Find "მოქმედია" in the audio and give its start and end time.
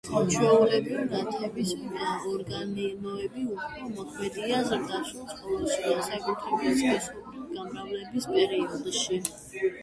3.99-4.63